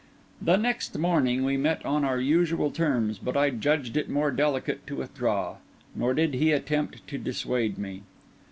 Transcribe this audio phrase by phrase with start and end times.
[0.41, 4.87] The next morning, we met on our usual terms; but I judged it more delicate
[4.87, 5.57] to withdraw;
[5.95, 8.01] nor did he attempt to dissuade me.